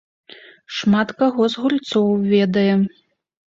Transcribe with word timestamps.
Шмат 0.77 1.13
каго 1.19 1.51
з 1.55 1.67
гульцоў 1.67 2.11
ведае. 2.35 2.69